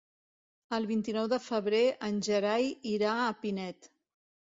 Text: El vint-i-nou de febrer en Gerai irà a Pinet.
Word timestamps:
El 0.77 0.85
vint-i-nou 0.91 1.27
de 1.33 1.37
febrer 1.47 1.81
en 2.07 2.17
Gerai 2.29 2.65
irà 2.93 3.13
a 3.25 3.29
Pinet. 3.45 3.91